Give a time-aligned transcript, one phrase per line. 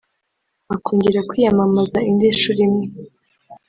[0.75, 2.85] akongera kwiyamamaza indi nshuro imwe